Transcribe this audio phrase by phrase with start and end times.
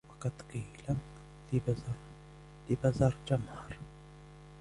[0.09, 0.97] وَقَدْ قِيلَ
[2.69, 3.77] لِبَزَرْجَمْهَرَ